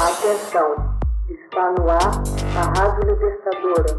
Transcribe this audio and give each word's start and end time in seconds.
Atenção, 0.00 0.96
está 1.28 1.72
no 1.72 1.90
ar 1.90 2.22
a 2.56 2.78
Rádio 2.78 3.10
Libertadora. 3.10 3.96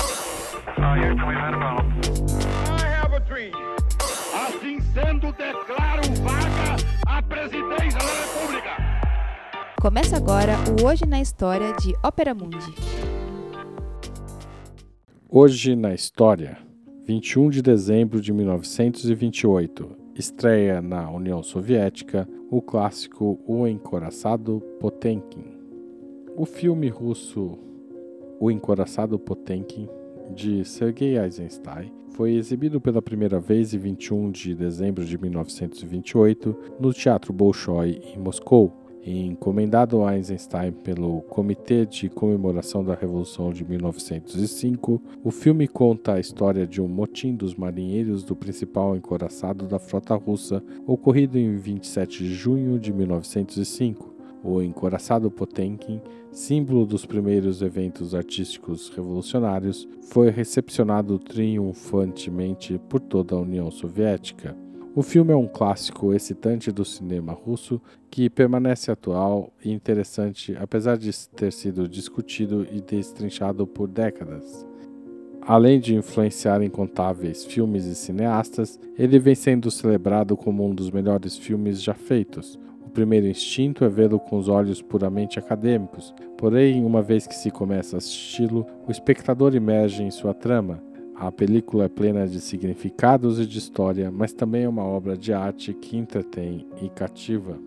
Assim 4.33 4.79
sendo, 4.93 5.33
declaro 5.33 6.01
vaga 6.23 6.77
a 7.05 7.21
presidência 7.21 7.99
da 7.99 8.13
República. 8.13 8.77
Começa 9.81 10.15
agora 10.15 10.53
o 10.79 10.87
Hoje 10.87 11.05
na 11.05 11.19
História 11.19 11.73
de 11.73 11.93
Ópera 12.01 12.33
Mundi. 12.33 12.73
Hoje 15.29 15.75
na 15.75 15.93
História, 15.93 16.57
21 17.05 17.49
de 17.49 17.61
dezembro 17.61 18.21
de 18.21 18.31
1928, 18.31 19.97
estreia 20.15 20.81
na 20.81 21.09
União 21.09 21.43
Soviética 21.43 22.25
o 22.49 22.61
clássico 22.61 23.37
O 23.45 23.67
Encoraçado 23.67 24.61
Potemkin. 24.79 25.58
O 26.39 26.45
filme 26.45 26.87
russo 26.87 27.59
O 28.39 28.49
Encoraçado 28.49 29.19
Potemkin, 29.19 29.89
de 30.33 30.63
Sergei 30.63 31.19
Eisenstein, 31.19 31.91
foi 32.11 32.35
exibido 32.35 32.79
pela 32.79 33.01
primeira 33.01 33.41
vez 33.41 33.73
em 33.73 33.77
21 33.77 34.31
de 34.31 34.55
dezembro 34.55 35.03
de 35.03 35.17
1928 35.17 36.55
no 36.79 36.93
Teatro 36.93 37.33
Bolshoi, 37.33 38.01
em 38.15 38.17
Moscou. 38.17 38.71
Encomendado 39.05 40.01
a 40.05 40.15
Eisenstein 40.15 40.71
pelo 40.71 41.23
Comitê 41.23 41.85
de 41.85 42.07
Comemoração 42.07 42.85
da 42.85 42.95
Revolução 42.95 43.51
de 43.51 43.65
1905, 43.65 45.01
o 45.21 45.31
filme 45.31 45.67
conta 45.67 46.13
a 46.13 46.19
história 46.21 46.65
de 46.65 46.81
um 46.81 46.87
motim 46.87 47.35
dos 47.35 47.53
marinheiros 47.53 48.23
do 48.23 48.33
principal 48.33 48.95
encoraçado 48.95 49.67
da 49.67 49.77
frota 49.77 50.15
russa, 50.15 50.63
ocorrido 50.87 51.37
em 51.37 51.57
27 51.57 52.23
de 52.23 52.33
junho 52.33 52.79
de 52.79 52.93
1905. 52.93 54.18
O 54.43 54.61
encoraçado 54.61 55.29
Potemkin, 55.29 56.01
símbolo 56.31 56.85
dos 56.85 57.05
primeiros 57.05 57.61
eventos 57.61 58.15
artísticos 58.15 58.89
revolucionários, 58.89 59.87
foi 60.11 60.29
recepcionado 60.29 61.19
triunfantemente 61.19 62.79
por 62.89 63.01
toda 63.01 63.35
a 63.35 63.39
União 63.39 63.69
Soviética. 63.69 64.55
O 64.95 65.03
filme 65.03 65.31
é 65.31 65.35
um 65.35 65.47
clássico 65.47 66.13
excitante 66.13 66.71
do 66.71 66.83
cinema 66.83 67.31
russo 67.31 67.81
que 68.09 68.29
permanece 68.29 68.89
atual 68.91 69.53
e 69.63 69.71
interessante 69.71 70.57
apesar 70.59 70.97
de 70.97 71.11
ter 71.29 71.53
sido 71.53 71.87
discutido 71.87 72.65
e 72.71 72.81
destrinchado 72.81 73.67
por 73.67 73.87
décadas. 73.87 74.65
Além 75.41 75.79
de 75.79 75.95
influenciar 75.95 76.61
incontáveis 76.61 77.45
filmes 77.45 77.85
e 77.85 77.95
cineastas, 77.95 78.79
ele 78.97 79.17
vem 79.17 79.35
sendo 79.35 79.71
celebrado 79.71 80.37
como 80.37 80.65
um 80.65 80.75
dos 80.75 80.91
melhores 80.91 81.37
filmes 81.37 81.81
já 81.81 81.93
feitos, 81.93 82.59
o 82.89 82.91
primeiro 82.91 83.27
instinto 83.27 83.85
é 83.85 83.87
vê-lo 83.87 84.19
com 84.19 84.35
os 84.35 84.49
olhos 84.49 84.81
puramente 84.81 85.37
acadêmicos, 85.37 86.11
porém, 86.35 86.83
uma 86.83 87.03
vez 87.03 87.27
que 87.27 87.35
se 87.35 87.51
começa 87.51 87.95
a 87.95 87.99
assisti-lo, 87.99 88.65
o 88.87 88.91
espectador 88.91 89.55
emerge 89.55 90.01
em 90.01 90.09
sua 90.09 90.33
trama. 90.33 90.81
A 91.13 91.31
película 91.31 91.85
é 91.85 91.87
plena 91.87 92.27
de 92.27 92.41
significados 92.41 93.39
e 93.39 93.45
de 93.45 93.59
história, 93.59 94.09
mas 94.11 94.33
também 94.33 94.63
é 94.63 94.67
uma 94.67 94.83
obra 94.83 95.15
de 95.15 95.31
arte 95.31 95.71
que 95.71 95.97
entretém 95.97 96.65
e 96.81 96.89
cativa. 96.89 97.59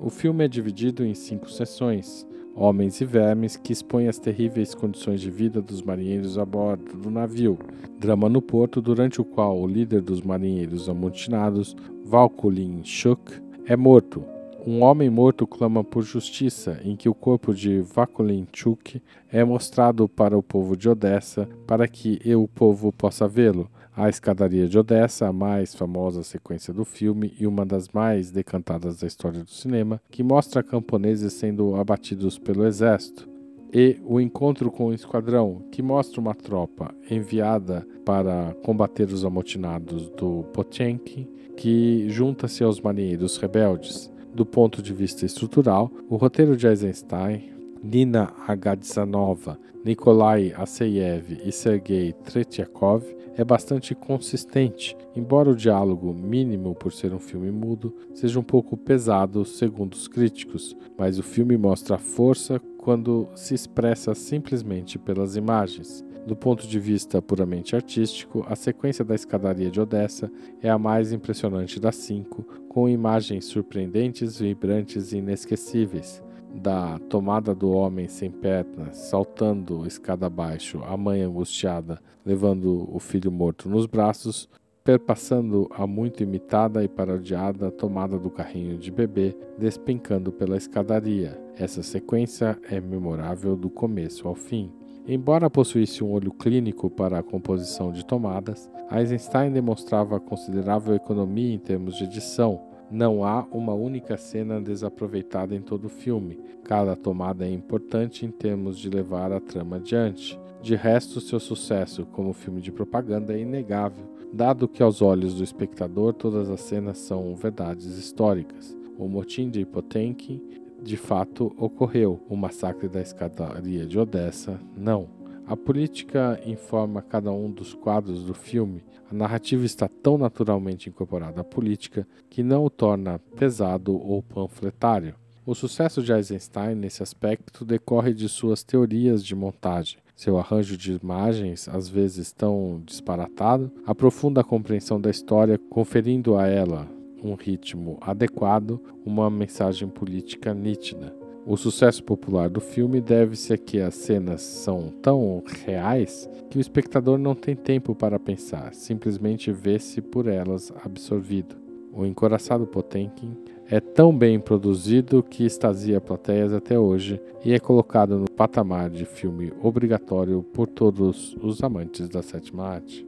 O 0.00 0.10
filme 0.10 0.44
é 0.44 0.48
dividido 0.48 1.06
em 1.06 1.14
cinco 1.14 1.48
sessões. 1.48 2.26
Homens 2.60 3.00
e 3.00 3.04
Vermes 3.04 3.56
que 3.56 3.72
expõem 3.72 4.08
as 4.08 4.18
terríveis 4.18 4.74
condições 4.74 5.20
de 5.20 5.30
vida 5.30 5.62
dos 5.62 5.80
marinheiros 5.80 6.36
a 6.36 6.44
bordo 6.44 6.96
do 6.96 7.08
navio. 7.08 7.56
Drama 8.00 8.28
no 8.28 8.42
porto, 8.42 8.82
durante 8.82 9.20
o 9.20 9.24
qual 9.24 9.56
o 9.60 9.66
líder 9.66 10.00
dos 10.02 10.22
marinheiros 10.22 10.88
amotinados, 10.88 11.76
Valkulin 12.04 12.82
Shuk, 12.82 13.20
é 13.64 13.76
morto, 13.76 14.24
um 14.66 14.82
homem 14.82 15.08
morto 15.08 15.46
clama 15.46 15.84
por 15.84 16.02
justiça, 16.02 16.80
em 16.84 16.96
que 16.96 17.08
o 17.08 17.14
corpo 17.14 17.54
de 17.54 17.80
Vakulinchuk 17.80 19.00
é 19.30 19.44
mostrado 19.44 20.08
para 20.08 20.36
o 20.36 20.42
povo 20.42 20.76
de 20.76 20.88
Odessa 20.88 21.48
para 21.66 21.86
que 21.86 22.20
o 22.34 22.48
povo 22.48 22.92
possa 22.92 23.28
vê-lo. 23.28 23.70
A 23.96 24.08
Escadaria 24.08 24.68
de 24.68 24.78
Odessa, 24.78 25.26
a 25.26 25.32
mais 25.32 25.74
famosa 25.74 26.22
sequência 26.22 26.72
do 26.72 26.84
filme 26.84 27.34
e 27.38 27.46
uma 27.46 27.66
das 27.66 27.88
mais 27.88 28.30
decantadas 28.30 29.00
da 29.00 29.06
história 29.06 29.42
do 29.42 29.50
cinema, 29.50 30.00
que 30.10 30.22
mostra 30.22 30.62
camponeses 30.62 31.32
sendo 31.32 31.74
abatidos 31.74 32.38
pelo 32.38 32.64
exército. 32.64 33.28
E 33.72 34.00
o 34.04 34.20
encontro 34.20 34.70
com 34.70 34.86
o 34.86 34.94
esquadrão, 34.94 35.62
que 35.70 35.82
mostra 35.82 36.20
uma 36.20 36.34
tropa 36.34 36.94
enviada 37.10 37.86
para 38.04 38.54
combater 38.62 39.08
os 39.08 39.24
amotinados 39.24 40.08
do 40.10 40.44
Potemkin, 40.52 41.28
que 41.56 42.08
junta-se 42.08 42.62
aos 42.62 42.80
marinheiros 42.80 43.36
rebeldes. 43.36 44.10
Do 44.38 44.46
ponto 44.46 44.80
de 44.80 44.94
vista 44.94 45.26
estrutural, 45.26 45.90
o 46.08 46.14
roteiro 46.14 46.56
de 46.56 46.64
Eisenstein, 46.64 47.50
Nina 47.82 48.32
Agadzanova, 48.46 49.58
Nikolai 49.84 50.54
Aseyev 50.56 51.40
e 51.44 51.50
Sergei 51.50 52.12
Tretyakov 52.12 53.02
é 53.36 53.42
bastante 53.42 53.96
consistente, 53.96 54.96
embora 55.16 55.50
o 55.50 55.56
diálogo, 55.56 56.14
mínimo 56.14 56.72
por 56.72 56.92
ser 56.92 57.12
um 57.12 57.18
filme 57.18 57.50
mudo, 57.50 57.92
seja 58.14 58.38
um 58.38 58.44
pouco 58.44 58.76
pesado, 58.76 59.44
segundo 59.44 59.94
os 59.94 60.06
críticos, 60.06 60.76
mas 60.96 61.18
o 61.18 61.22
filme 61.24 61.56
mostra 61.56 61.96
a 61.96 61.98
força 61.98 62.60
quando 62.78 63.26
se 63.34 63.54
expressa 63.54 64.14
simplesmente 64.14 65.00
pelas 65.00 65.34
imagens. 65.34 66.04
Do 66.28 66.36
ponto 66.36 66.68
de 66.68 66.78
vista 66.78 67.22
puramente 67.22 67.74
artístico, 67.74 68.44
a 68.46 68.54
sequência 68.54 69.02
da 69.02 69.14
escadaria 69.14 69.70
de 69.70 69.80
Odessa 69.80 70.30
é 70.62 70.68
a 70.68 70.76
mais 70.76 71.10
impressionante 71.10 71.80
das 71.80 71.96
cinco, 71.96 72.42
com 72.68 72.86
imagens 72.86 73.46
surpreendentes, 73.46 74.38
vibrantes 74.38 75.14
e 75.14 75.16
inesquecíveis. 75.16 76.22
Da 76.54 76.98
tomada 77.08 77.54
do 77.54 77.70
homem 77.70 78.08
sem 78.08 78.30
pernas, 78.30 78.94
saltando 79.08 79.86
escada 79.86 80.26
abaixo, 80.26 80.82
a 80.84 80.98
mãe 80.98 81.22
angustiada, 81.22 81.98
levando 82.26 82.86
o 82.94 82.98
filho 82.98 83.32
morto 83.32 83.66
nos 83.66 83.86
braços, 83.86 84.50
perpassando 84.84 85.66
a 85.70 85.86
muito 85.86 86.22
imitada 86.22 86.84
e 86.84 86.88
parodiada 86.88 87.70
tomada 87.70 88.18
do 88.18 88.28
carrinho 88.28 88.76
de 88.76 88.90
bebê, 88.90 89.34
despencando 89.56 90.30
pela 90.30 90.58
escadaria. 90.58 91.42
Essa 91.56 91.82
sequência 91.82 92.58
é 92.70 92.78
memorável 92.78 93.56
do 93.56 93.70
começo 93.70 94.28
ao 94.28 94.34
fim. 94.34 94.70
Embora 95.10 95.48
possuísse 95.48 96.04
um 96.04 96.12
olho 96.12 96.30
clínico 96.30 96.90
para 96.90 97.18
a 97.18 97.22
composição 97.22 97.90
de 97.90 98.04
tomadas, 98.04 98.70
Eisenstein 98.92 99.50
demonstrava 99.50 100.20
considerável 100.20 100.94
economia 100.94 101.54
em 101.54 101.58
termos 101.58 101.96
de 101.96 102.04
edição. 102.04 102.60
Não 102.90 103.24
há 103.24 103.46
uma 103.50 103.72
única 103.72 104.18
cena 104.18 104.60
desaproveitada 104.60 105.54
em 105.54 105.62
todo 105.62 105.86
o 105.86 105.88
filme. 105.88 106.38
Cada 106.62 106.94
tomada 106.94 107.46
é 107.46 107.50
importante 107.50 108.26
em 108.26 108.30
termos 108.30 108.78
de 108.78 108.90
levar 108.90 109.32
a 109.32 109.40
trama 109.40 109.76
adiante. 109.76 110.38
De 110.60 110.76
resto, 110.76 111.22
seu 111.22 111.40
sucesso 111.40 112.04
como 112.12 112.34
filme 112.34 112.60
de 112.60 112.70
propaganda 112.70 113.32
é 113.32 113.40
inegável, 113.40 114.04
dado 114.30 114.68
que 114.68 114.82
aos 114.82 115.00
olhos 115.00 115.32
do 115.32 115.42
espectador 115.42 116.12
todas 116.12 116.50
as 116.50 116.60
cenas 116.60 116.98
são 116.98 117.34
verdades 117.34 117.96
históricas. 117.96 118.76
O 118.98 119.08
motim 119.08 119.48
de 119.48 119.64
Potemkin 119.64 120.42
de 120.82 120.96
fato 120.96 121.54
ocorreu. 121.58 122.20
O 122.28 122.36
massacre 122.36 122.88
da 122.88 123.00
escadaria 123.00 123.86
de 123.86 123.98
Odessa, 123.98 124.60
não. 124.76 125.08
A 125.46 125.56
política 125.56 126.38
informa 126.44 127.00
cada 127.00 127.32
um 127.32 127.50
dos 127.50 127.72
quadros 127.72 128.22
do 128.22 128.34
filme. 128.34 128.84
A 129.10 129.14
narrativa 129.14 129.64
está 129.64 129.88
tão 129.88 130.18
naturalmente 130.18 130.90
incorporada 130.90 131.40
à 131.40 131.44
política 131.44 132.06
que 132.28 132.42
não 132.42 132.64
o 132.64 132.70
torna 132.70 133.18
pesado 133.36 133.94
ou 133.94 134.22
panfletário. 134.22 135.14
O 135.46 135.54
sucesso 135.54 136.02
de 136.02 136.12
Eisenstein 136.12 136.74
nesse 136.74 137.02
aspecto 137.02 137.64
decorre 137.64 138.12
de 138.12 138.28
suas 138.28 138.62
teorias 138.62 139.24
de 139.24 139.34
montagem. 139.34 139.98
Seu 140.14 140.36
arranjo 140.36 140.76
de 140.76 140.92
imagens, 140.92 141.66
às 141.68 141.88
vezes 141.88 142.32
tão 142.32 142.82
disparatado, 142.84 143.72
aprofunda 143.86 144.42
a 144.42 144.44
compreensão 144.44 145.00
da 145.00 145.08
história, 145.08 145.58
conferindo 145.70 146.36
a 146.36 146.46
ela 146.46 146.97
um 147.22 147.34
ritmo 147.34 147.98
adequado, 148.00 148.80
uma 149.04 149.30
mensagem 149.30 149.88
política 149.88 150.52
nítida. 150.54 151.14
O 151.46 151.56
sucesso 151.56 152.04
popular 152.04 152.50
do 152.50 152.60
filme 152.60 153.00
deve-se 153.00 153.54
a 153.54 153.56
que 153.56 153.80
as 153.80 153.94
cenas 153.94 154.42
são 154.42 154.92
tão 155.00 155.42
reais 155.64 156.28
que 156.50 156.58
o 156.58 156.60
espectador 156.60 157.18
não 157.18 157.34
tem 157.34 157.56
tempo 157.56 157.94
para 157.94 158.18
pensar, 158.18 158.74
simplesmente 158.74 159.50
vê-se 159.50 160.02
por 160.02 160.26
elas 160.26 160.70
absorvido. 160.84 161.56
O 161.90 162.04
Encoraçado 162.04 162.66
Potemkin 162.66 163.34
é 163.70 163.80
tão 163.80 164.16
bem 164.16 164.38
produzido 164.38 165.22
que 165.22 165.44
extasia 165.44 166.00
plateias 166.00 166.52
até 166.52 166.78
hoje 166.78 167.20
e 167.42 167.54
é 167.54 167.58
colocado 167.58 168.18
no 168.18 168.30
patamar 168.30 168.90
de 168.90 169.06
filme 169.06 169.50
obrigatório 169.62 170.42
por 170.42 170.66
todos 170.66 171.34
os 171.42 171.62
amantes 171.62 172.08
da 172.10 172.22
sétima 172.22 172.64
arte. 172.64 173.07